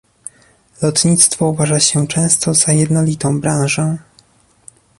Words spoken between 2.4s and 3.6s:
za jednolitą